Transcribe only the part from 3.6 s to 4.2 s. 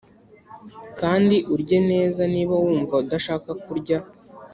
kurya